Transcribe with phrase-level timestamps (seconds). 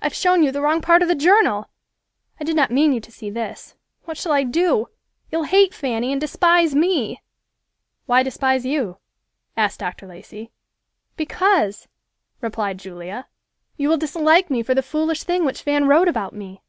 [0.00, 1.68] I've shown you the wrong part of the journal.
[2.38, 3.74] I did not mean you to see this.
[4.04, 4.90] What shall I do?
[5.32, 7.20] You'll hate Fanny and despise me."
[8.04, 8.98] "Why despise you?"
[9.56, 10.06] asked Dr.
[10.06, 10.52] Lacey.
[11.16, 11.88] "Because,"
[12.40, 13.26] replied Julia,
[13.76, 16.62] "you will dislike me for the foolish thing which Fan wrote about me.